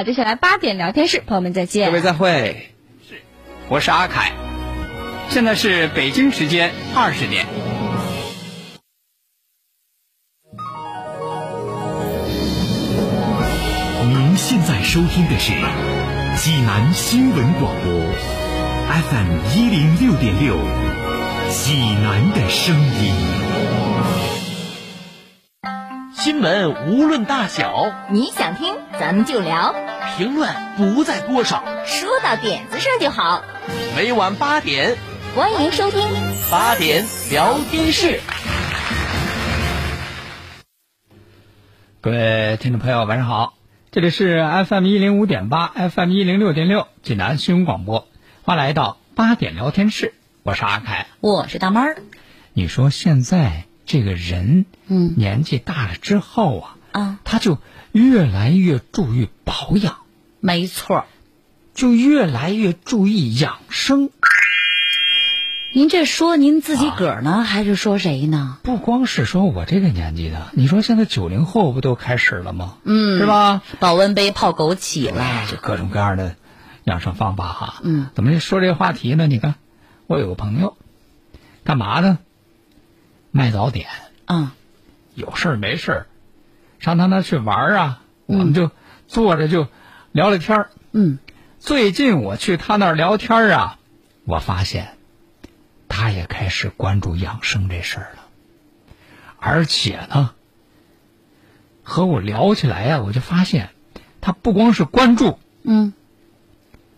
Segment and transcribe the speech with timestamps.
[0.00, 1.88] 那接下来八点聊天室，朋友们再见。
[1.88, 2.70] 各位再会。
[3.06, 3.20] 是，
[3.68, 4.32] 我是阿凯，
[5.28, 7.44] 现在是北京时间二十点。
[14.08, 15.52] 您现在收听的是
[16.34, 17.92] 济南新闻广播
[19.02, 20.56] ，FM 一零六点六，
[21.50, 23.12] 济南的声音。
[26.14, 29.74] 新闻无论大小，你想听咱们就聊，
[30.16, 33.42] 评论不在多少，说到点子上就好。
[33.96, 34.96] 每晚八点，
[35.34, 36.00] 欢迎收听
[36.50, 38.20] 八点聊天室。
[42.00, 43.54] 各位听众朋友，晚上好，
[43.90, 48.08] 这里是 FM 一零五点八，FM 一零六点六，济南新闻广播，
[48.42, 51.96] 欢迎来到八点聊天室，我是阿凯，我是大妹儿。
[52.52, 57.58] 你说现在这个人，嗯，年纪大了之后啊，啊，他就
[57.92, 59.98] 越来越注意保养，
[60.40, 61.04] 没错，
[61.74, 64.10] 就越来越注意养生。
[65.72, 68.58] 您这说您自己个儿呢，还是说谁呢？
[68.64, 72.78] 不光是说我这个年纪的，你说现在九零后不都开始了吗？
[72.84, 73.62] 嗯，是吧？
[73.78, 76.34] 保温杯泡枸杞了，就各种各样的
[76.84, 77.74] 养生方法哈。
[77.84, 79.28] 嗯，怎么说这个话题呢？
[79.28, 79.54] 你看，
[80.08, 80.76] 我有个朋友，
[81.62, 82.18] 干嘛呢？
[83.30, 83.86] 卖早点。
[84.26, 84.50] 嗯，
[85.14, 86.06] 有事儿没事儿，
[86.80, 88.72] 上他那去玩儿啊，我们就
[89.06, 89.68] 坐着就
[90.12, 90.70] 聊聊天儿。
[90.92, 91.18] 嗯，
[91.58, 93.78] 最近我去他那儿聊天儿啊，
[94.24, 94.96] 我发现。
[95.92, 98.28] 他也开始关注养生这事儿了，
[99.40, 100.30] 而且呢，
[101.82, 103.70] 和我聊起来呀，我就发现，
[104.20, 105.92] 他不光是关注，嗯，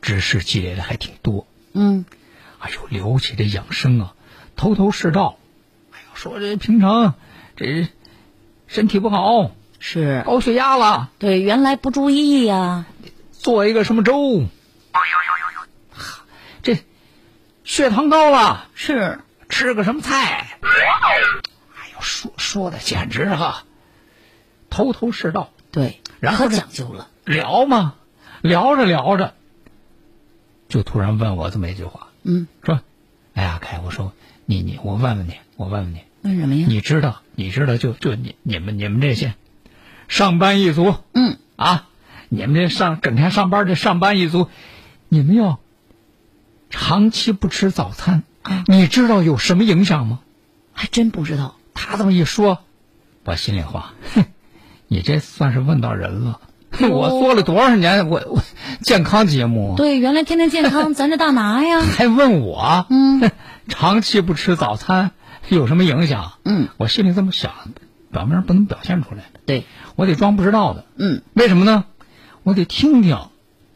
[0.03, 2.05] 知识积累的还挺多，嗯，
[2.59, 4.15] 哎呦，聊起这养生啊，
[4.57, 5.39] 头头是道，
[5.93, 7.15] 哎呦，说这平常
[7.57, 7.89] 这
[8.67, 10.23] 身体不好，是。
[10.27, 12.85] 高血压了，对，原来不注意呀，
[13.43, 14.47] 做一个什么粥，
[16.63, 16.79] 这。
[17.65, 20.59] 血糖高了，是吃个什么菜？
[20.61, 23.65] 哎呦，说说的简直哈，
[24.71, 25.51] 头头是道。
[25.71, 27.09] 对，然后讲究了。
[27.25, 27.95] 聊嘛，
[28.43, 29.35] 聊着聊着，
[30.69, 32.09] 就突然问我这么一句话。
[32.25, 32.81] 嗯，说
[33.35, 34.13] ：“哎呀，凯，我说
[34.45, 36.67] 你你，我问问你，我问问你，问什么呀？
[36.69, 39.35] 你知道，你知道，就就你你们你们这些
[40.09, 41.89] 上班一族，嗯啊，
[42.35, 44.49] 你们这上整天上班的上班一族，
[45.11, 45.61] 你们要。”
[46.71, 48.23] 长期不吃早餐，
[48.67, 50.21] 你知道有什么影响吗？
[50.73, 51.57] 还真不知道。
[51.75, 52.61] 他这么一说，
[53.25, 54.25] 我心里话，哼，
[54.89, 56.41] 你这算是问到人了。
[56.91, 58.43] 我做了多少年我我
[58.81, 59.75] 健康节目？
[59.77, 61.83] 对，原来天天健康， 咱这大拿呀。
[61.83, 62.87] 还问我？
[62.89, 63.31] 嗯，
[63.69, 65.11] 长期不吃早餐
[65.51, 66.33] 有什么影响？
[66.47, 67.53] 嗯，我心里这么想，
[68.11, 69.25] 表面不能表现出来。
[69.45, 70.87] 对，我得装不知道的。
[70.97, 71.85] 嗯，为什么呢？
[72.43, 73.19] 我得听听。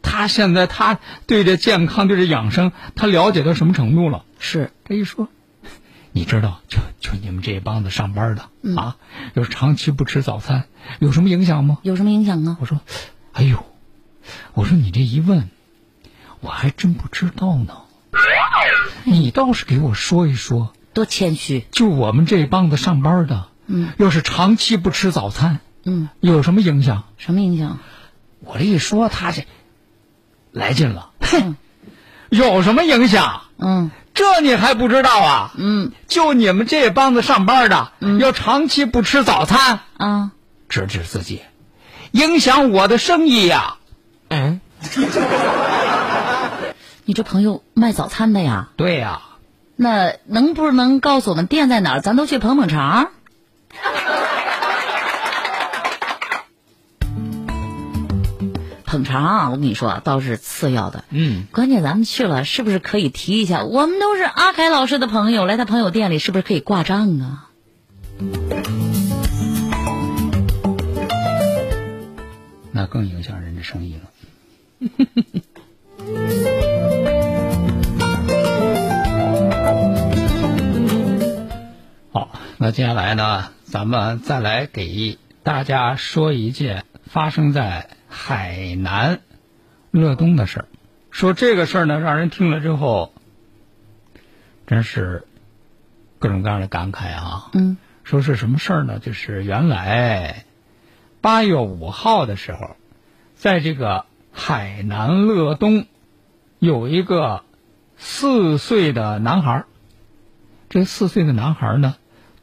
[0.01, 4.23] 他现在他对这健康对这养生，他了解到什么程度了？
[4.39, 5.27] 是这一说，
[6.13, 8.95] 你知道，就就你们这帮子上班的、嗯、啊，
[9.33, 10.65] 要是长期不吃早餐，
[10.99, 11.79] 有什么影响吗？
[11.81, 12.57] 有什么影响啊？
[12.61, 12.79] 我说，
[13.33, 13.65] 哎呦，
[14.53, 15.49] 我说你这一问，
[16.39, 17.73] 我还真不知道呢。
[19.03, 21.65] 你倒是给我说一说，多谦虚。
[21.71, 27.03] 就我们这帮子上班的，嗯，要是长期不吃早餐，嗯，有什么影响？
[27.17, 27.79] 什么影响？
[28.47, 29.45] 我这一说，他这。
[30.51, 31.55] 来劲了，哼，
[32.29, 33.43] 有什么影响？
[33.59, 35.51] 嗯，这你还不知道啊？
[35.55, 40.31] 嗯，就你们这帮子上班的，嗯、要长期不吃早餐啊，
[40.67, 41.43] 指指自己，
[42.11, 43.77] 影响我的生意呀、啊。
[44.29, 44.61] 嗯，
[47.05, 48.69] 你这朋友卖早餐的呀？
[48.77, 49.21] 对呀、啊。
[49.75, 52.01] 那能不能告诉我们店在哪儿？
[52.01, 53.11] 咱都去捧捧场。
[58.87, 63.65] 捧场啊，我跟你说倒是次要的，嗯，关键咱们去了，是不是可以提一下？
[63.65, 67.49] 我们都是阿凯老师的朋友，来他朋友店里，是不是可以挂账啊？
[72.71, 74.03] 那更影响人的生意了。
[82.13, 87.89] 好，那接下来呢，咱们再来给大家说一件发生在。
[88.19, 89.21] 海南
[89.91, 90.65] 乐东的事儿，
[91.11, 93.13] 说这个事儿呢，让人听了之后，
[94.65, 95.27] 真是
[96.17, 97.51] 各种各样的感慨啊。
[97.53, 98.97] 嗯，说是什么事儿呢？
[98.97, 100.45] 就是原来
[101.21, 102.75] 八月五号的时候，
[103.35, 105.85] 在这个海南乐东
[106.57, 107.43] 有一个
[107.97, 109.65] 四岁的男孩儿，
[110.69, 111.95] 这四岁的男孩呢，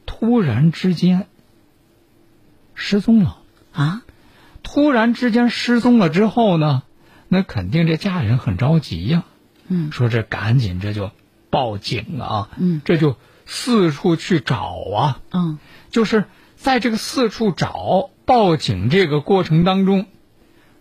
[0.06, 1.26] 突然之间
[2.74, 3.38] 失踪了
[3.72, 4.03] 啊。
[4.64, 6.82] 突然之间失踪了之后呢，
[7.28, 9.22] 那肯定这家里人很着急呀、
[9.68, 9.92] 嗯。
[9.92, 11.12] 说这赶紧这就
[11.50, 12.82] 报警啊，嗯。
[12.84, 13.16] 这就
[13.46, 15.58] 四处去找啊，嗯。
[15.90, 16.24] 就是
[16.56, 20.06] 在这个四处找报警这个过程当中，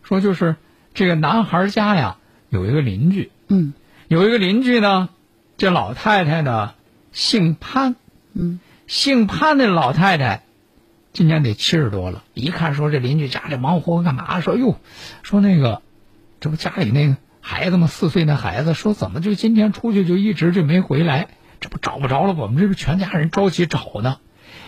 [0.02, 0.56] 说就是
[0.96, 2.18] 这个男孩家呀
[2.50, 3.74] 有一个邻居，嗯。
[4.08, 5.10] 有一个邻居呢，
[5.58, 6.74] 这老太太呢
[7.12, 7.96] 姓潘，
[8.34, 10.43] 嗯，姓潘的老太太
[11.14, 14.42] 今年得七十多了，一看说这邻居家里忙活干嘛？
[14.42, 14.80] 说哟，
[15.22, 15.84] 说那个
[16.40, 17.86] 这不家里那个孩子吗？
[17.88, 21.28] 四岁那孩子说怎么就今天出去就一直就没回来？
[21.60, 24.18] 这不找不着了，我们这不全家人着急找呢。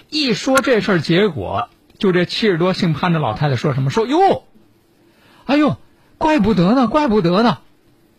[0.09, 3.89] 一说这事儿，结果就这七十多姓潘的老太太说什么？
[3.89, 4.43] 说哟，
[5.45, 5.77] 哎呦，
[6.19, 7.57] 怪不得呢，怪不得呢。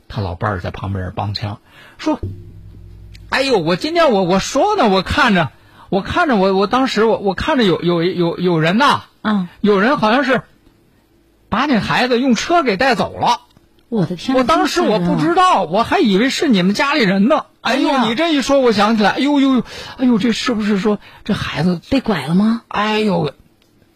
[0.09, 1.61] 他老伴儿在旁边帮腔，
[1.99, 2.21] 说
[3.31, 5.51] ：“哎呦，我今天我我说呢，我看着，
[5.89, 9.49] 我看着我我当时我我看着有有有有人呐，啊！
[9.61, 10.43] 有人好像是
[11.49, 13.43] 把那孩子用车给带走了。
[13.89, 14.37] 我的天！
[14.37, 15.63] 我当时我不知道。
[15.63, 17.47] 我还以为是你们家里人呢。
[17.61, 19.63] 哎呦，哎你这一说，我想起来，哎呦呦，
[19.97, 21.81] 哎呦，这是不是说这孩子？
[21.89, 22.63] 被拐了吗？
[22.69, 23.33] 哎呦，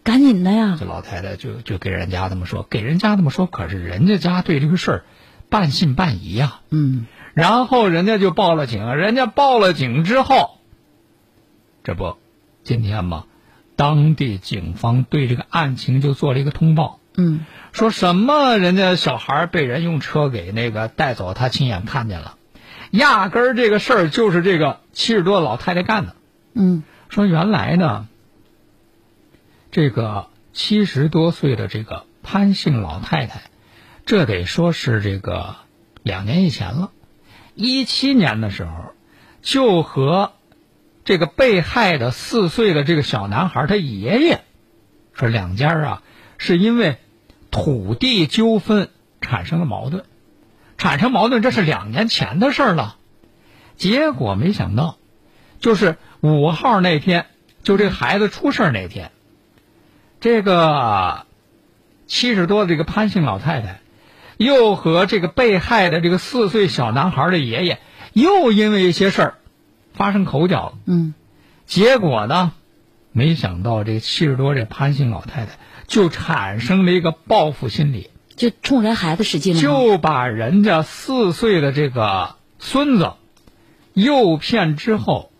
[0.03, 0.77] 赶紧的呀！
[0.79, 5.03] 这老太太就就给人家这么说，给人家这么说，可是人家家对这个事儿
[5.49, 10.57] 半信半疑呀、嗯然后人家就报了警，人家报了警之后，
[11.83, 12.17] 这不，
[12.63, 13.25] 今天嘛，
[13.75, 17.45] 当地警方对这个案情就做了一个通报，嗯。
[17.71, 22.37] 说什么人家小孩被人用车给那个带走，他亲眼看见了，
[22.91, 26.15] 压根儿这个事儿就是这个七十多老太太干的。
[26.53, 26.83] 嗯。
[27.09, 28.07] 说原来呢，
[29.71, 33.43] 这个七十多岁的这个潘姓老太太，
[34.05, 35.55] 这得说是这个
[36.03, 36.91] 两年以前了，
[37.55, 38.93] 一七年的时候，
[39.41, 40.33] 就和
[41.03, 44.41] 这个被害的四岁的这个小男孩他爷爷，
[45.13, 46.03] 说两家啊
[46.37, 46.97] 是因为
[47.49, 48.89] 土地纠纷
[49.19, 50.03] 产生了矛盾，
[50.77, 52.97] 产生矛盾这是两年前的事了，
[53.75, 54.97] 结果没想到。
[55.59, 57.27] 就是五号那天，
[57.61, 59.11] 就这孩子出事那天，
[60.19, 61.27] 这个
[62.07, 63.79] 七十多的这个潘姓老太太，
[64.37, 67.79] 又和这个被害的这个四岁小男孩的爷爷，
[68.13, 69.35] 又因为一些事儿
[69.93, 70.77] 发生口角。
[70.85, 71.13] 嗯
[71.65, 72.51] 结果呢，
[73.13, 75.57] 没想到这七十多这潘姓老太太
[75.87, 79.61] 就产生了一个报复心理，就冲人孩子使劲了？
[79.61, 83.13] 就把人家四岁的这个孙子
[83.93, 85.31] 诱骗之后，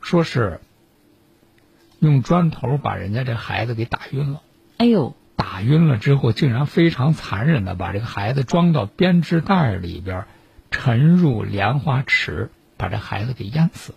[0.00, 0.60] 说是
[1.98, 4.42] 用砖头把人家这孩子给打晕了。
[4.76, 10.26] 哎呦，打晕了之后，竟然非常残忍的把这个孩子装到编织袋里边，
[10.70, 13.92] 沉入莲花池，把这孩子给淹死。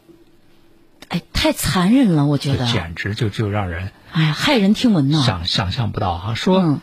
[1.14, 2.66] 哎，太残忍了，我觉得。
[2.66, 5.22] 简直就就让人哎呀，骇人听闻呐！
[5.22, 6.82] 想想象不到哈、说、嗯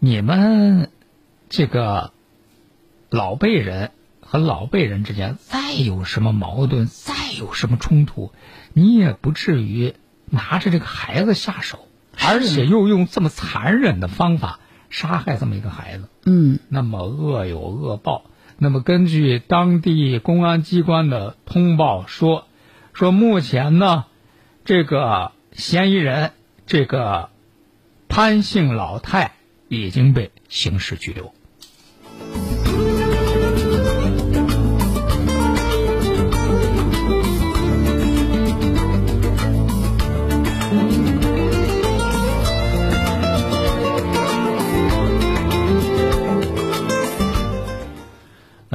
[0.00, 0.90] 你们
[1.48, 2.12] 这个
[3.08, 8.32] 老辈人和老辈人之间再有什么矛盾，再有什么冲突，
[8.74, 9.94] 你也不至于
[10.28, 11.86] 拿着这个孩子下手，
[12.20, 14.58] 而且又用这么残忍的方法
[14.90, 16.08] 杀害这么一个孩子。
[16.26, 18.24] 嗯那么恶有恶报。
[18.58, 22.46] 那么根据当地公安机关的通报说，
[22.94, 24.06] 说目前呢，
[24.64, 26.30] 这个嫌疑人
[26.64, 27.28] 这个
[28.08, 29.32] 潘姓老太
[29.68, 31.34] 已经被刑事拘留。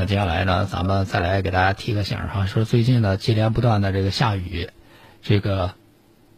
[0.10, 4.72] 接下来呢，咱们再来给大家提个醒儿哈，说最近呢接连不断的这个下雨，
[5.22, 5.76] 这个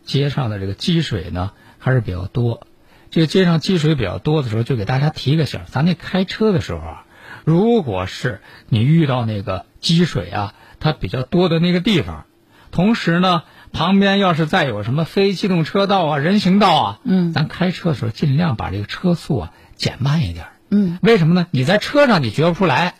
[0.03, 2.67] 街上的这个积水呢还是比较多。
[3.11, 7.05] 这个街上积水比较多的时候，就给大家提个醒儿，咱那开车的时候啊，
[7.45, 12.25] 如果是你遇到那个积水啊，它比较多的那个地方，
[12.71, 20.51] 同时呢，旁边要是再有什么非机动车道啊、人行道啊，嗯咱开车的时候尽量把这个车速啊减慢一点儿。
[20.69, 21.47] 嗯为什么呢？
[21.51, 22.95] 你在车上你觉不出来，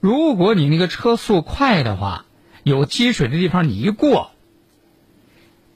[0.00, 2.24] 如果你那个车速快的话，
[2.62, 4.30] 有积水的地方你一过，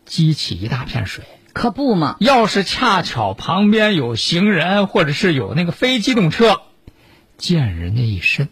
[0.05, 1.25] 激起一大片水。
[1.53, 2.17] 可不嘛。
[2.21, 6.61] 要是恰巧旁边有行人，或者是有那个非机动车，
[7.39, 8.49] 溅人家一身。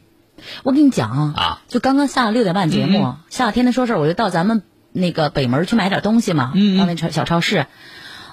[0.63, 7.67] 我跟你讲啊，啊就刚刚下了六点半节目，嗯下天的说事儿，我就到咱们那个北门去买点东西嘛，到那超小超市。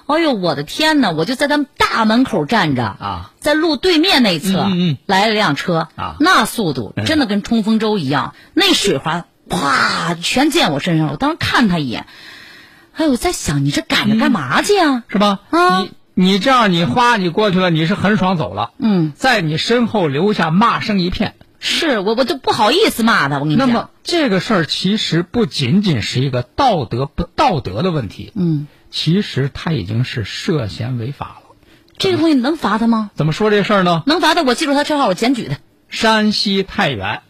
[0.08, 1.12] 哎呦，我的天呐！
[1.16, 11.14] 我就在咱们大门口站着啊，在路对面那侧、嗯嗯嗯来了辆车啊那速度嗯真的跟冲锋舟一样，那水花啪全溅我身上了。
[11.14, 12.06] 我当时看他一眼，
[12.94, 15.40] 哎呦，我在想你这赶着干嘛去呀、是吧？
[15.50, 21.34] 啊你你这样你花你过去了，你是很爽走了，嗯，在你身后留下骂声一片。
[21.60, 23.68] 是我我就不好意思骂他，我跟你讲。
[23.68, 31.56] 那么这个事儿其实不仅仅是一个道德不道德的问题，嗯，其实他已经是涉嫌违法了。
[31.98, 33.12] 这个东西能罚他吗？
[33.14, 34.04] 怎么说这事儿呢？
[34.08, 35.58] 能罚他，我记住他车号，我检举他。
[35.90, 37.22] 山西太原，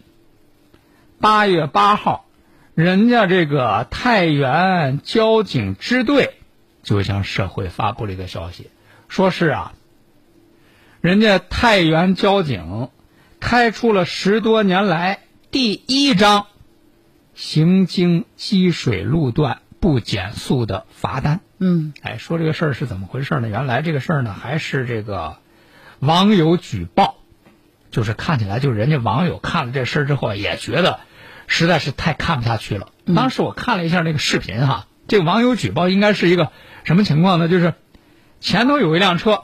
[1.20, 2.28] 八月八号，
[2.76, 6.36] 人家这个太原交警支队
[6.84, 8.70] 就向社会发布了一个消息，
[9.08, 9.74] 说是啊，
[11.02, 12.90] 人家太原交警
[13.40, 16.46] 开出了十多年来第一张
[17.34, 21.42] 行经积水路段不减速的罚单。
[21.60, 23.48] 嗯，哎，说这个事儿是怎么回事呢？
[23.48, 25.38] 原来这个事儿呢，还是这个
[26.00, 27.18] 网友举报，
[27.92, 31.02] 就是看起来就是人家网友看了这事儿之后，也觉得
[31.46, 32.88] 实在是太看不下去了。
[33.16, 36.52] 当时我看了一下那个视频哈，这个网友举报应该是一个
[36.84, 37.48] 什么情况呢？
[37.48, 37.76] 就是
[38.40, 39.44] 前头有一辆车，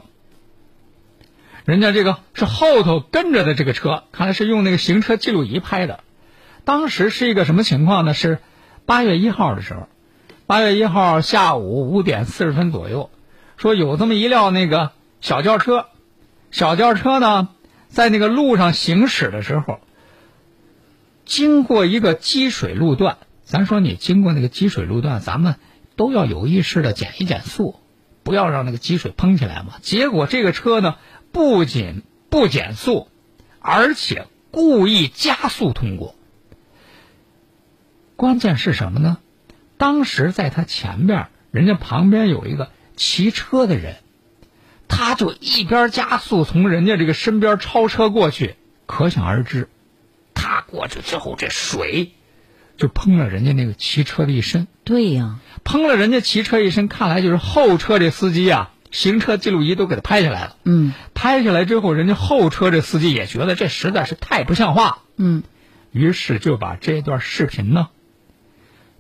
[1.66, 6.00] 人家这个是后头跟着的这个车，看来是用那个行车记录仪拍的。
[6.66, 8.16] 当时是一个什么情况呢？
[8.16, 8.40] 是
[8.88, 9.88] 八月一号的时候。
[10.52, 13.10] 八月一号下午五点四十分左右，
[13.56, 14.92] 说有这么一辆那个
[15.22, 15.86] 小轿车，
[16.52, 17.48] 小轿车呢
[17.88, 19.80] 在那个路上行驶的时候，
[21.24, 23.18] 经过一个积水路段。
[23.46, 25.56] 咱说你经过那个积水路段，咱们
[25.96, 27.80] 都要有意识的减一减速，
[28.24, 29.76] 不要让那个积水喷起来嘛。
[29.82, 30.98] 结果这个车呢
[31.32, 33.08] 不仅不减速，
[33.62, 36.14] 而且故意加速通过。
[38.18, 39.18] 关键是什么呢？
[39.82, 43.96] 当时在他前边，人家旁边有一个骑车的人，
[44.88, 49.70] 他就一边加速从人家这个身边超车过去，可想而知，
[50.36, 52.12] 他过去之后这水
[52.78, 54.68] 就喷了人家那个骑车的一身。
[54.84, 60.58] 对呀，喷了人家骑车一身，看来就是后车这司机啊，行车记录仪都给他拍下来了。
[60.64, 65.00] 嗯，拍下来之后，人家后车这司机也觉得这实在是太不像话。
[65.18, 65.42] 嗯，
[65.90, 67.88] 于是就把这段视频呢，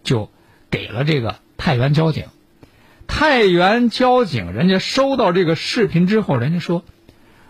[0.03, 0.31] 就。
[0.71, 2.25] 给了这个太原交警，
[3.05, 6.83] 太原交警人家收到这个视频之后，人家说，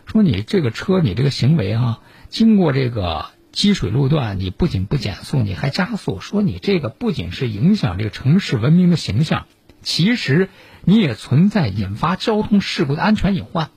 [0.05, 1.99] 说你这个车你这个行为啊，
[2.29, 9.45] 经过这个积水路段，你不仅不减速，你还加速，说你这个不仅是影响这个城市文明的形象，
[9.81, 10.49] 其实
[10.83, 13.69] 你也存在引发交通事故的安全隐患。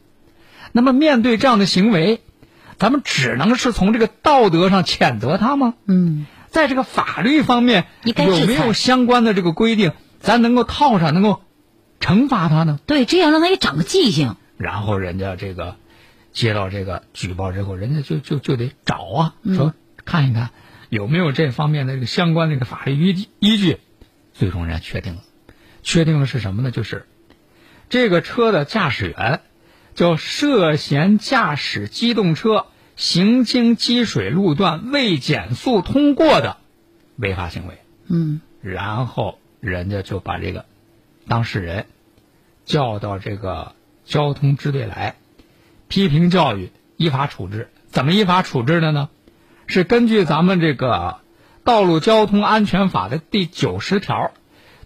[0.73, 2.21] 那么面对这样的行为，
[2.79, 5.75] 咱们只能是从这个道德上谴责他吗？
[5.87, 6.27] 嗯。
[6.55, 11.43] 在这个法律方面，有没有相关的这个规定，咱能够套上，能够
[11.99, 12.79] 惩罚他呢？
[12.87, 14.37] 对，这样让他也长个记性。
[14.57, 15.75] 然后人家这个
[16.33, 20.51] 接到这个举报之后，人家就就就得找啊，说看一看
[20.91, 23.79] 有没有这方面的这个相关的这个法律依据依据。
[24.33, 25.23] 最终人家确定了，
[25.83, 26.71] 确定了是什么呢？
[26.71, 27.09] 就是
[27.89, 29.41] 这个车的驾驶员
[29.97, 32.67] 叫涉嫌驾驶机动车。
[32.97, 36.59] 行经积水路段未减速通过的
[37.17, 40.65] 违法行为，嗯，然后人家就把这个
[41.29, 41.87] 当事人
[42.65, 43.75] 叫到这个
[44.05, 45.17] 交通支队来，
[45.89, 47.69] 批评教育，依法处置。
[47.89, 49.09] 怎么依法处置的呢？
[49.67, 50.89] 是根据咱们这个
[51.65, 54.33] 《道路交通安全法》的第九十条，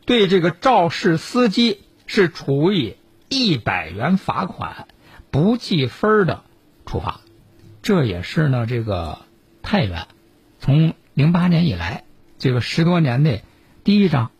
[0.04, 2.96] 对这个肇事司机是处以
[3.28, 4.86] 一百元罚款、
[5.30, 6.44] 不记分的
[6.86, 7.20] 处罚。
[7.88, 9.20] 这也是呢，这个
[9.62, 10.08] 太原
[10.60, 12.04] 从零八年以来，
[12.38, 13.44] 这个十多年内
[13.82, 14.30] 第一张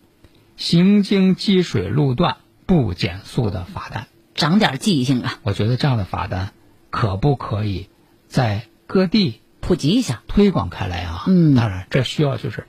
[0.59, 2.37] 行经积水路段
[2.67, 5.39] 不减速的罚单，长点记性啊！
[5.45, 6.53] 我觉得这样的罚单
[6.91, 7.89] 可不可以
[8.27, 11.25] 在各地普及一下、推广开来啊？
[11.27, 12.67] 嗯，当然，这需要就是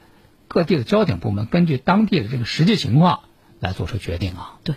[0.48, 3.24] 各地的交警部门根据当地的这个实际情况
[3.59, 4.59] 来做出决定啊。
[4.63, 4.75] 对。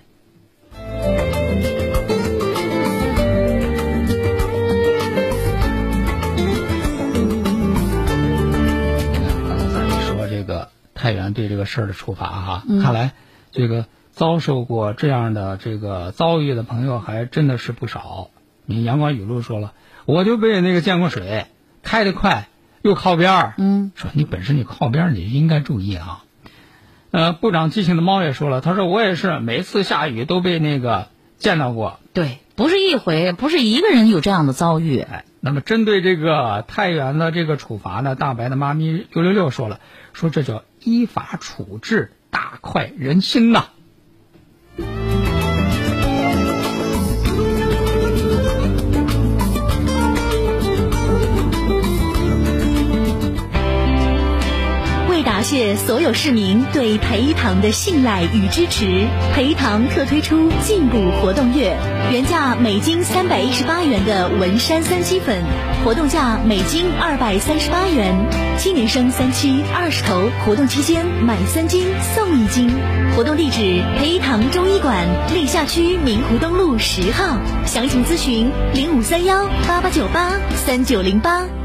[11.02, 13.10] 太原对这个事儿的处罚哈，看来
[13.50, 18.30] 这个遭受过这样的这个遭遇的朋友还真的是不少。
[18.66, 19.72] 你阳光雨露说了，
[20.04, 21.46] 我就被那个见过水，
[21.82, 22.46] 开得快
[22.82, 23.54] 又靠边儿。
[23.58, 26.22] 嗯，说你本身你靠边儿，你应该注意啊。
[27.10, 31.98] 呃，部长记性的猫也说了，他说我也是每次下雨都被那个见到过。
[32.12, 35.00] 对，不是一回，不是一个人有这样的遭遇。
[35.00, 39.80] 哎，那么针对这个太原的这个处罚呢，大白的妈咪六六六说了，
[40.12, 40.62] 说这叫。
[40.84, 43.66] 依法处置，大快人心呐！
[55.52, 59.06] 谢所有市民对培一堂的信赖与支持。
[59.34, 61.76] 培一堂特推出进补活动月，
[62.10, 65.44] 原价每斤三百一十八元的文山三七粉，
[65.84, 68.16] 活动价每斤二百三十八元。
[68.56, 72.70] 七年生三七二十头，活动期间买三斤送一斤。
[73.14, 77.36] 活动地址：培一堂中医馆，历下区明湖东路十号。
[77.66, 81.61] 详情咨询零五三幺八八九八三九零八。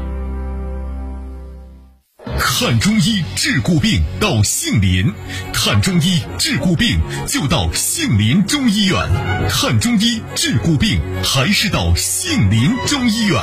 [2.38, 5.12] 看中医治骨病到杏林，
[5.52, 8.96] 看中医治骨病就到杏林中医院。
[9.50, 13.40] 看中医治骨病还是到杏林中医院。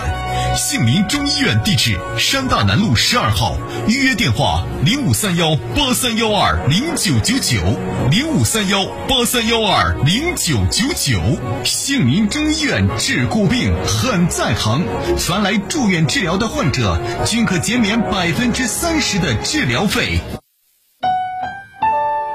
[0.56, 7.62] 杏林中医院地址：山大南路十二号，预约电话：零五三幺八三幺二零九九九，
[8.10, 11.22] 零五三幺八三幺二零九九九。
[11.64, 14.84] 杏林中医院治骨病很在行，
[15.18, 20.20] 凡来住院治疗的患者均可减免百分之三十的治疗费。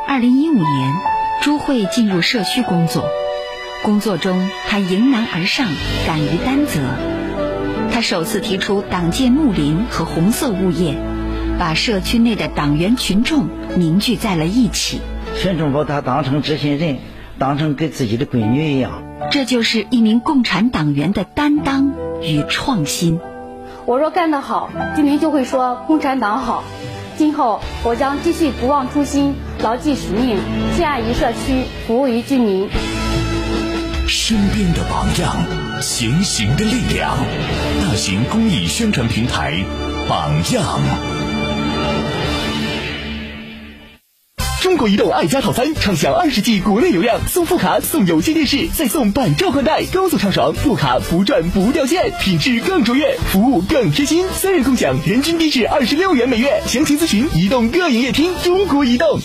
[0.07, 0.93] 二零一五年，
[1.43, 3.09] 朱慧进入社区工作，
[3.83, 5.67] 工作中她迎难而上，
[6.07, 6.81] 敢于担责。
[7.91, 10.97] 她首次提出党建睦邻和红色物业，
[11.59, 15.01] 把社区内的党员群众凝聚在了一起。
[15.41, 16.99] 群众把她当成知心人，
[17.39, 19.03] 当成跟自己的闺女一样。
[19.31, 21.93] 这就是一名共产党员的担当
[22.23, 23.21] 与创新。
[23.91, 26.63] 我若干得好，居民就会说共产党好。
[27.19, 30.39] 今后我将继续不忘初心，牢记使命，
[30.77, 32.69] 献爱于社区，服务于居民。
[34.07, 35.35] 身边的榜样，
[35.83, 37.17] 前行的力量。
[37.83, 39.55] 大型公益宣传平台，
[40.09, 41.20] 榜样。
[44.71, 56.63] 中国移动爱家套餐畅享二十 G 国内流量，送副卡送有线电视，再送百兆宽带，高速畅爽，副卡不转不掉线，品质更卓越，服务更贴心，三人共享，人均低至二十六元每月。
[56.67, 58.33] 详情咨询移动各营业厅。
[58.45, 59.19] 中国移动。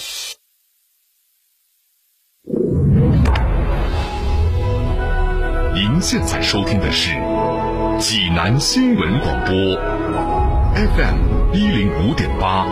[5.76, 7.12] 您现在收听的是
[8.00, 9.56] 济南新闻广播
[10.74, 12.66] ，FM 一零五点八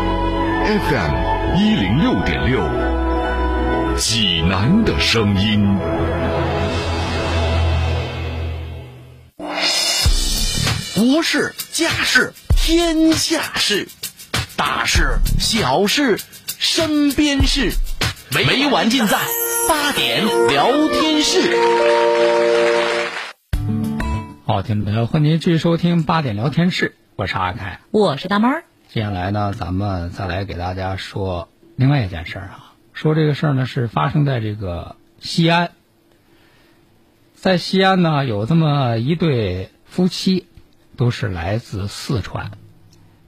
[0.65, 2.68] ，FM 一零六点六，
[3.96, 5.77] 济南的声音。
[10.96, 13.87] 国事、家事、天下事，
[14.55, 16.20] 大事、小事、
[16.57, 17.72] 身边事，
[18.31, 19.20] 每晚尽在
[19.70, 21.55] 八点聊天室。
[24.48, 28.63] 好，听众朋友，欢迎您继续收听八点聊天室，我是阿凯，我是大猫儿。
[28.94, 32.74] 接下来呢，咱们再来给大家说另外一件事儿啊。
[32.94, 35.72] 说这个事儿呢，是发生在这个西安，
[37.34, 40.46] 在西安呢有这么一对夫妻，
[40.96, 42.51] 都是来自四川。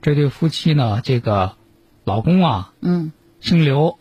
[0.04, 1.56] 这对夫妻呢，这个
[2.04, 3.98] 老公啊，嗯，姓刘，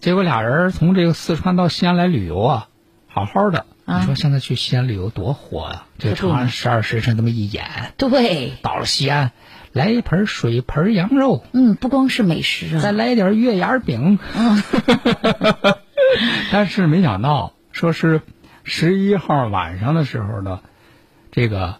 [0.00, 2.68] 结果俩人从这个四川到西安来旅游啊，
[3.08, 3.66] 好好的。
[3.84, 9.32] 啊你说现在去西安旅游多火呀、这个长安十二时辰这么一演，对，到了西安，
[9.74, 14.20] 来一盆水盆羊肉，嗯，不光是美食啊再啊，来点月牙饼。
[16.52, 18.22] 但是没想到，说是
[18.62, 20.60] 十一号晚上的时候呢，
[21.32, 21.78] 这个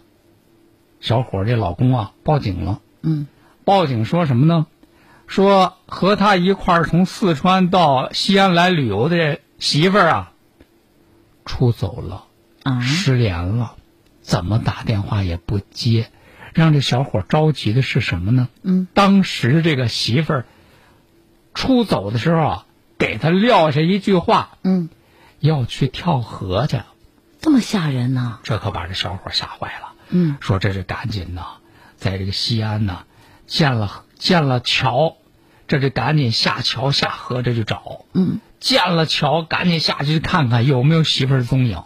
[0.99, 2.81] 小伙这老公啊报警了。
[3.01, 3.27] 嗯，
[3.63, 4.67] 报警说什么呢？
[5.25, 10.33] 说和他一块儿从四川到西安来旅游的媳妇儿啊，
[11.45, 12.25] 出走了，
[12.63, 13.75] 啊，失联了，
[14.21, 16.07] 怎么打电话也不接，
[16.55, 18.47] 让这小伙着急的是什么呢？
[18.63, 20.45] 嗯，当时这个媳妇儿
[21.53, 22.65] 出走的时候啊，
[22.97, 24.87] 给他撂下一句话，嗯，
[25.39, 26.79] 要去跳河去，
[27.41, 29.93] 这么吓人呢、这可把这小伙吓坏了。
[30.07, 31.57] 嗯，说这是赶紧呐，
[31.97, 33.03] 在这个西安呐，
[33.45, 35.17] 建了建了桥，
[35.67, 38.05] 这就赶紧下桥下河这就找。
[38.13, 41.83] 嗯，建了桥，赶紧下去看看有没有媳妇儿踪影。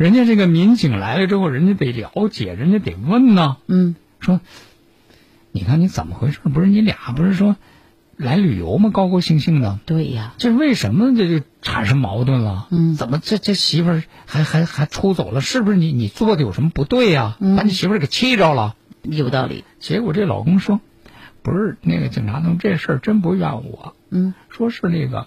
[0.00, 3.58] 人家这个民警来了之后，人家得了解，人家得问呢。
[3.66, 4.40] 嗯，说，
[5.52, 6.38] 你看你怎么回事？
[6.42, 7.56] 不是你俩不是说
[8.16, 8.88] 来旅游吗？
[8.88, 12.66] 高高兴兴的，对呀，这为什么这就产生矛盾了？
[12.70, 15.42] 嗯怎么这这媳妇儿还还还出走了？
[15.42, 18.76] 是不是你你做的有什么不对呀、嗯把你媳妇儿给气着了？
[19.02, 19.64] 有道理。
[19.80, 20.80] 结果这老公说，
[21.42, 23.94] 不是那个警察同志，这事儿真不怨我。
[24.08, 25.26] 嗯，说是那个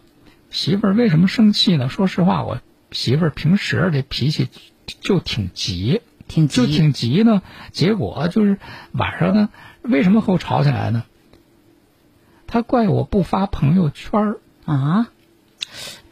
[0.49, 1.89] 媳妇儿为什么生气呢？
[1.89, 2.59] 说实话，我
[2.93, 4.47] 媳妇儿平时这脾气
[5.01, 7.41] 就挺急，挺急就挺急呢。
[7.71, 8.57] 结果就是
[8.93, 9.49] 晚上呢，
[9.81, 11.03] 为什么和我吵起来呢？
[12.47, 15.07] 他怪我不发朋友圈儿啊，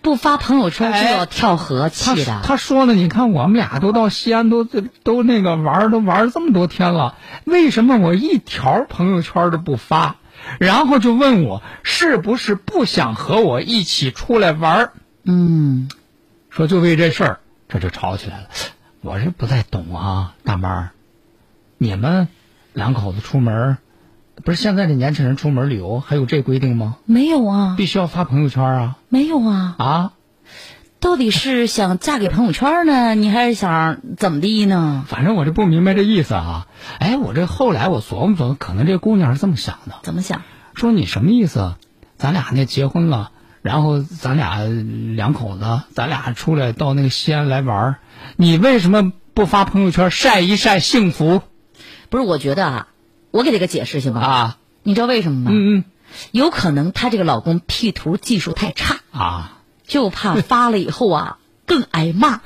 [0.01, 2.41] 不发朋友圈就哎要跳河，他气的。
[2.43, 7.15] 他说呢，你看我们俩都到西安都都那个玩儿都玩儿这么多天了，
[7.45, 10.15] 为什么我一条朋友圈都不发？
[10.59, 14.93] 然后就问我是不是不想和我一起出来玩儿。
[15.23, 15.87] 嗯，
[16.51, 18.47] 说就为这事儿，这就吵起来了。
[18.99, 20.89] 我是不太懂啊，大妈儿，
[21.77, 22.27] 你们
[22.73, 23.77] 两口子出门，
[24.43, 26.97] 不是现在这年轻人出门旅游还有这规定吗？
[27.05, 30.13] 没有啊，必须要发朋友圈啊没有啊，啊！
[30.99, 35.05] 到底是想嫁给朋友圈呢，你还是想怎么地呢？
[35.07, 36.67] 反正我这不明白这意思啊。
[36.99, 40.41] 哎，我这后来我琢磨琢磨，可能这姑娘是这么想的，怎么想？
[40.75, 41.75] 说你什么意思？
[42.17, 43.31] 咱俩那结婚了，
[43.62, 44.60] 然后咱俩
[45.15, 47.95] 两口子，咱俩出来到那个西安来玩儿，
[48.36, 51.41] 你为什么不发朋友圈晒一晒幸福
[52.10, 52.88] 不是，我觉得啊，
[53.32, 54.21] 我给这个解释行吗？
[54.21, 54.58] 啊？
[54.84, 55.52] 你知道为什么吗？
[55.54, 55.84] 嗯嗯
[56.32, 62.41] 有可能她这个老公 P 图技术太差，啊，就怕发了以后啊更挨骂。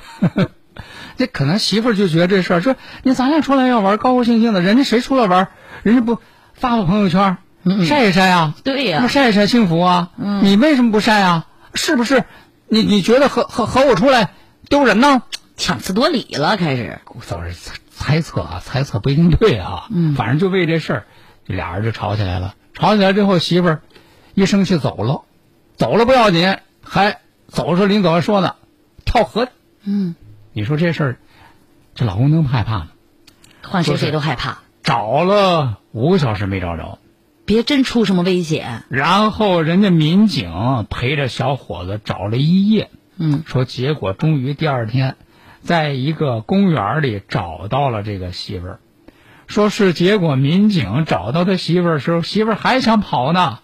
[1.16, 5.48] 这可能媳妇儿就觉得这事儿，说你咱俩出来要玩，高高兴兴的，人家谁出来玩，
[5.82, 6.18] 人家不
[6.52, 7.38] 发个朋友圈，
[7.86, 8.54] 晒一晒啊？
[8.64, 10.10] 对呀、那晒一晒幸福啊！
[10.18, 11.46] 嗯你为什么不晒啊？
[11.74, 12.24] 是不是？
[12.68, 14.30] 你你觉得和和和我出来
[14.68, 15.22] 丢人呢？
[15.56, 17.00] 强词夺理了，开始。
[17.28, 19.86] 都是猜猜测啊，猜测不一定对啊。
[19.90, 21.06] 嗯反正就为这事儿，
[21.46, 22.54] 这俩人就吵起来了。
[22.74, 23.82] 吵起来之后，媳妇儿
[24.34, 25.22] 一生气走了，
[25.76, 28.56] 走了不要紧，还走的时候临走还说呢，
[29.04, 29.48] 跳河。
[29.82, 30.14] 嗯，
[30.52, 31.16] 你说这事儿，
[31.94, 32.88] 这老公能不害怕吗？
[33.62, 36.98] 换谁谁都害怕，找了五个小时没找着，
[37.46, 38.82] 别真出什么危险。
[38.88, 45.16] 然后人家民警陪着小伙子找了一夜，嗯，说结果终于第二天，
[45.62, 48.80] 在一个公园里找到了这个媳妇儿，
[49.46, 53.60] 说是结果民警找到他媳妇儿的时候，媳妇儿还想跑呢，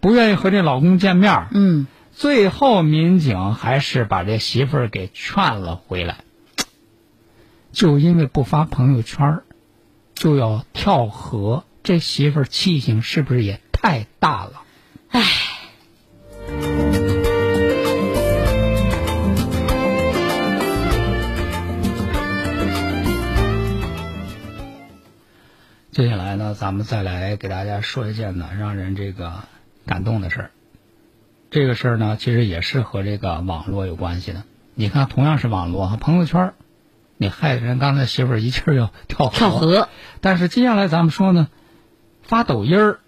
[0.00, 1.48] 不愿意和这老公见面儿。
[1.50, 6.18] 嗯，最后民警还是把这媳妇儿给劝了回来，
[7.72, 9.44] 就因为不发朋友圈儿，
[10.14, 14.62] 就要跳河，这媳妇儿气性是不是也太大了？
[15.10, 15.20] 唉
[25.90, 29.44] 接下来呢，咱们再来给大家说一件呢让人这个
[29.84, 30.50] 感动的事儿。
[31.50, 34.44] 这个事儿呢，其实也是和这个网络有关系的。
[34.74, 36.54] 你看，同样是网络和朋友圈儿，
[37.18, 39.88] 你害人刚才媳妇儿一气儿要跳河，跳河，
[40.22, 41.48] 但是接下来咱们说呢，
[42.24, 42.98] 发抖音儿，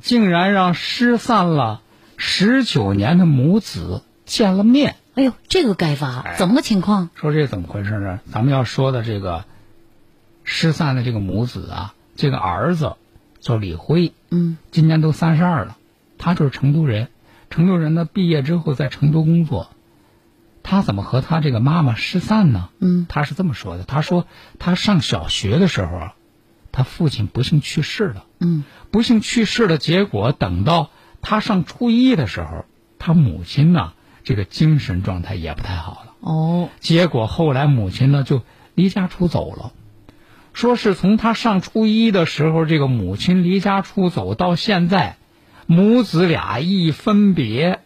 [0.00, 1.82] 竟然让失散了
[2.16, 4.96] 十九年的母子见了面。
[5.14, 7.10] 哎呦，这个该发，怎么个情况？
[7.14, 8.20] 说这怎么回事呢？
[8.30, 9.44] 咱们要说的这个
[10.44, 12.94] 失散的这个母子啊，这个儿子
[13.40, 15.76] 叫李辉，嗯，今年都三十二了，
[16.16, 17.08] 他就是成都人。
[17.50, 19.68] 成都人呢，毕业之后在成都工作。
[20.62, 22.70] 他怎么和他这个妈妈失散呢？
[22.78, 24.26] 嗯，他是这么说的：他说
[24.58, 26.14] 他上小学的时候啊，
[26.72, 28.24] 他父亲不幸去世了。
[28.40, 32.64] 嗯，不幸去世的结果，等到他上初一的时候，
[32.98, 33.92] 他母亲呢，
[34.24, 36.14] 这个精神状态也不太好了。
[36.20, 38.42] 哦，结果后来母亲呢就
[38.74, 39.72] 离家出走了，
[40.52, 45.16] 说是从他上初一的时候，这个母亲离家出走到现在，
[45.66, 47.80] 母子俩一分别，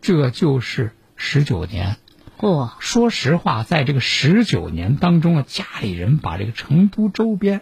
[0.00, 1.96] 这就是十九年。
[2.38, 7.60] 嚯、说实话，在这个十九年当中啊，家里人把这个成都周边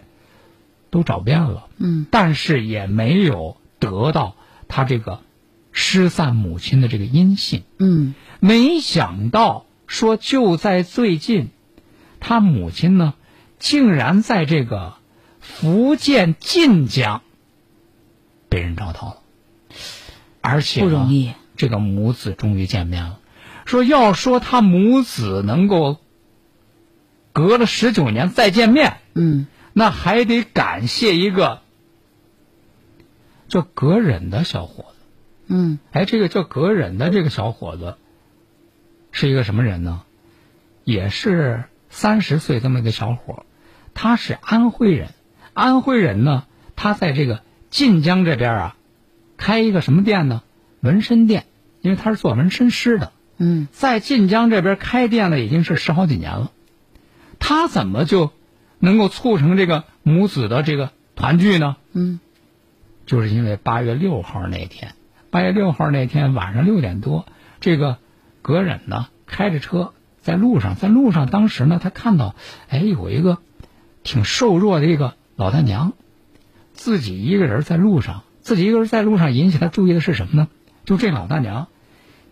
[0.89, 4.35] 都找遍了，嗯，但是也没有得到
[4.67, 5.21] 他这个
[5.71, 7.63] 失散母亲的这个音信。
[7.77, 11.49] 嗯，没想到说就在最近，
[12.19, 13.13] 他母亲呢，
[13.57, 14.95] 竟然在这个
[15.39, 17.21] 福建晋江
[18.49, 19.17] 被人找到了，
[20.41, 21.33] 而且不容易。
[21.55, 23.19] 这个母子终于见面了。
[23.65, 25.97] 说要说他母子能够
[27.33, 29.45] 隔了十九年再见面，嗯，
[29.79, 31.61] 那还得感谢一个
[33.47, 34.97] 叫葛忍的小伙子。
[35.47, 37.95] 嗯，哎，这个叫葛忍的这个小伙子
[39.13, 40.01] 是一个什么人呢？
[40.83, 43.43] 也是三十岁这么一个小伙儿，
[43.93, 45.11] 他是安徽人。
[45.53, 46.43] 安徽人呢，
[46.75, 48.75] 他在这个晋江这边啊，
[49.37, 50.43] 开一个什么店呢？
[50.81, 51.45] 纹身店，
[51.79, 53.13] 因为他是做纹身师的。
[53.37, 56.51] 嗯，在晋江这边开店了，已经是十好几年了。
[57.39, 58.33] 他怎么就
[58.79, 61.77] 能够促成这个母子的这个团聚呢？
[61.93, 62.19] 嗯，
[63.05, 64.93] 就是因为八月六号那天，
[65.29, 67.25] 八月六号那天晚上六点多，
[67.59, 67.97] 这个
[68.41, 72.35] 葛忍呢开着车在路上，在路上当时呢他看到，
[72.69, 73.37] 哎，有一个
[74.03, 75.93] 挺瘦弱的一个老大娘，
[76.73, 80.47] 自己一个人在路上，自己一个人在路上引起他注意的是什么呢？
[80.85, 81.67] 就这老大娘，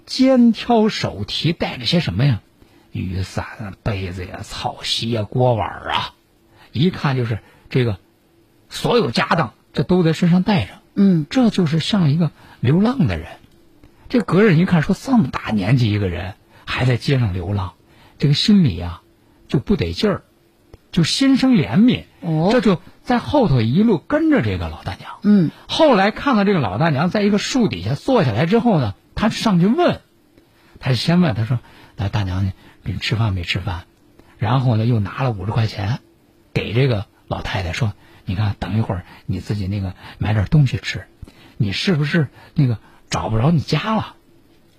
[0.06, 2.42] 肩挑手提，带着些什么呀？
[2.94, 6.14] 雨伞啊、被子呀、草席呀、锅碗啊，
[6.78, 7.98] 一看就是这个
[8.70, 10.72] 所有家当，这都在身上带着。
[10.96, 13.28] 嗯，这就是像一个流浪的人。
[14.10, 16.36] 这格人一看说这么大年纪一个人
[16.66, 17.74] 还在街上流浪，
[18.18, 19.02] 这个心里啊
[19.48, 20.24] 就不得劲儿，
[20.92, 22.06] 就心生怜悯。
[22.22, 25.18] 哦，这就在后头一路跟着这个老大娘。
[25.24, 30.02] 嗯，后来看到这个老大娘在一个树底下坐下来之后呢，他上去问，
[30.80, 31.60] 他先问他说
[31.96, 32.52] ：“那大娘，
[32.84, 33.84] 你吃饭没吃饭？”
[34.40, 36.00] 然后呢，又拿了五十块钱
[36.58, 37.94] 给这个老太太说
[38.26, 41.06] ：“你看，等一会儿你自己那个买点东西吃。
[41.56, 42.80] 你是不是那个
[43.12, 44.16] 找不着你家了？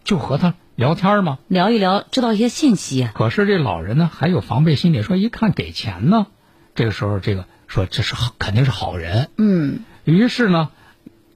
[0.02, 1.38] 就和他聊天吗？
[1.46, 3.12] 聊一聊，知道一些信息啊。
[3.14, 6.26] 可是这老人呢，还有防备心理，说一看给钱呢，
[6.74, 9.30] 这个时候这个说这是好肯定是好人。
[9.36, 10.70] 嗯，于是呢，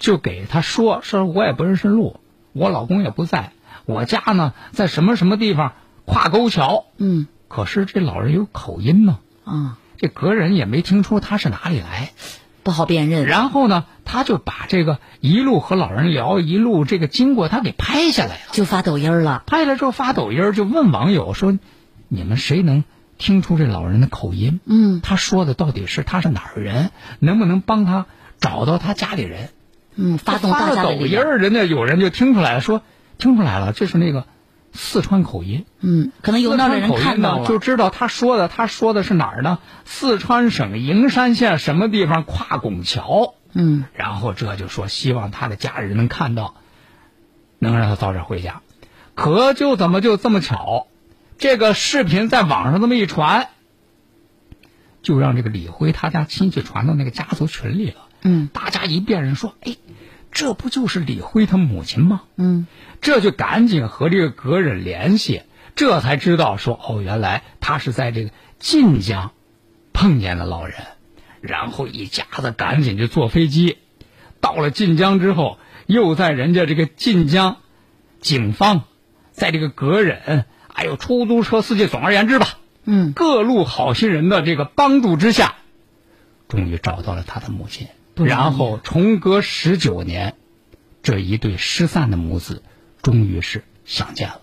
[0.01, 2.19] 就给他说说，我也不认识路，
[2.53, 3.53] 我老公也不在，
[3.87, 5.75] 我家呢在什么什么地方
[6.05, 6.87] 跨沟桥。
[6.97, 12.11] 嗯，可是这老人有口音呢，啊，这格人也没听出他是哪里来，
[12.65, 13.25] 不好辨认。
[13.25, 19.45] 然后呢，他就把这个一路和老人聊一路这个经过，他给拍下来了，就发抖音了。
[19.47, 21.57] 拍了之后发抖音，就问网友说
[22.11, 22.83] ：“你们谁能
[23.17, 24.59] 听出这老人的口音？
[24.65, 26.91] 嗯，他说的到底是他是哪儿人？
[27.21, 28.07] 能不能帮他
[28.41, 29.51] 找到他家里人？”
[29.95, 32.83] 嗯，发动大发了抖音，人家有人就听出来了，说
[33.19, 34.27] 听出来了，这是那个
[34.73, 35.65] 四川口音。
[35.81, 39.59] 嗯，可能有那的人看到了，就知道他说的，他说的是哪儿呢？
[39.85, 43.35] 四川省营山县什么地方跨拱桥？
[43.53, 46.55] 嗯，然后这就说希望他的家人能看到，
[47.59, 48.63] 能让他早点回家。
[49.15, 50.87] 可就怎么就这么巧，
[51.37, 53.49] 这个视频在网上这么一传，
[55.03, 58.09] 就让这个李辉他家亲戚传到那个家族群里了。
[58.23, 59.77] 嗯，大家一辨认说，哎，
[60.33, 62.23] 这不就是李辉他母亲吗？
[62.37, 62.67] 嗯，
[63.03, 65.43] 这就赶紧和这个格人联系，
[65.75, 69.33] 这才知道说，哦，原来他是在这个晋江
[69.93, 70.75] 碰见了老人，
[71.43, 73.77] 然后一家子赶紧就坐飞机，
[74.41, 77.59] 到了晋江之后，又在人家这个晋江
[78.21, 78.85] 警方，
[79.33, 85.57] 在这个格人还有出租车司机，总而言之吧，嗯，各路好心人的这个帮助之下，
[86.49, 87.89] 终于找到了他的母亲。
[88.15, 90.35] 然后重隔十九年，
[91.03, 92.63] 这一对失散的母子
[93.01, 94.41] 终于是相见了。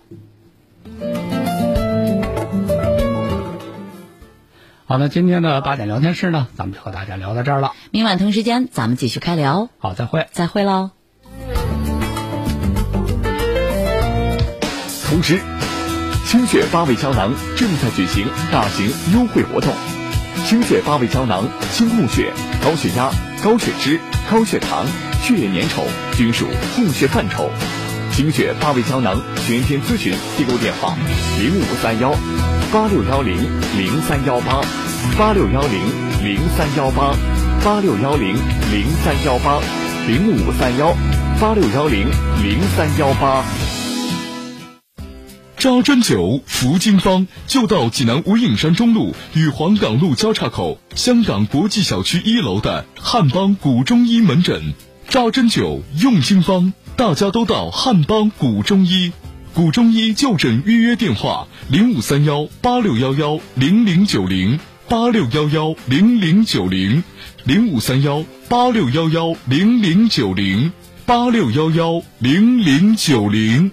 [4.84, 7.72] 好，那今天的八点聊天室呢，咱们就和大家聊到这儿了。
[7.92, 9.68] 明晚同时间咱们继续开聊。
[9.78, 10.90] 好，再会，再会喽。
[15.08, 15.40] 同时，
[16.26, 19.72] 清血八味胶囊正在举行大型优惠活动。
[20.44, 22.32] 清血八味胶囊清供血、
[22.64, 23.10] 高血压、
[23.42, 23.98] 高血脂、
[24.30, 24.84] 高血糖、
[25.22, 25.82] 血液粘稠
[26.14, 27.50] 均属供血范畴。
[28.12, 30.94] 精血八味胶囊全天咨询订购电话：
[31.38, 32.12] 零五三幺
[32.70, 33.36] 八六幺零
[33.78, 34.60] 零三幺八
[35.16, 35.80] 八六幺零
[36.22, 37.14] 零三幺八
[37.64, 38.34] 八六幺零
[38.70, 39.58] 零三幺八
[40.06, 40.94] 零五三幺
[41.40, 42.10] 八六幺零
[42.42, 43.69] 零三幺八。
[45.60, 54.72] 扎针灸服经方就到济南无影山中路与黄岗路交叉口香港国际小区一楼的汉邦古中医门诊。
[55.10, 59.12] 扎针灸用经方，大家都到汉邦古中医。
[59.52, 67.04] 古中医就诊预约电话：零五三幺八六幺幺零零九零八六幺幺零零九零
[67.44, 70.72] 零五三幺八六幺幺零零九零
[71.04, 73.70] 八六幺幺零零九零。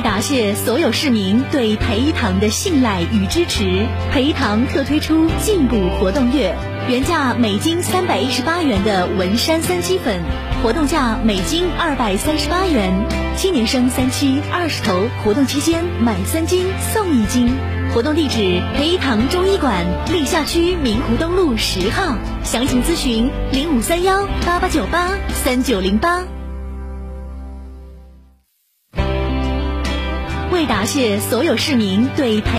[0.00, 6.56] 为答谢所有市民对培堂的信赖与支持，培堂特推出进补活动月，
[6.88, 10.22] 原价每斤三百一十八元的文山三七粉，
[10.62, 12.90] 活动价每斤二百三十八元。
[13.36, 17.54] 七年生三七二十头，活动期间买三斤送一斤。
[17.92, 22.16] 活动地址：培堂中医馆，历下区明湖东路十号。
[22.42, 25.10] 详情咨询零五三幺八八九八
[25.44, 26.39] 三九零八。
[30.70, 32.56] 答谢所有市民对培